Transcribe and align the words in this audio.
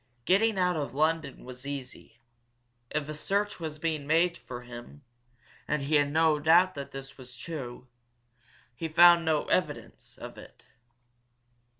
Getting 0.25 0.57
out 0.57 0.75
of 0.75 0.95
London 0.95 1.45
was 1.45 1.67
easy. 1.67 2.17
If 2.89 3.07
a 3.07 3.13
search 3.13 3.59
was 3.59 3.77
being 3.77 4.07
made 4.07 4.35
for 4.35 4.63
him 4.63 5.03
and 5.67 5.83
he 5.83 5.93
had 5.97 6.11
no 6.11 6.39
doubt 6.39 6.73
that 6.73 6.89
that 6.91 7.17
was 7.19 7.37
true 7.37 7.87
he 8.75 8.87
found 8.87 9.23
no 9.25 9.45
evidence 9.45 10.17
of 10.17 10.39
it. 10.39 10.65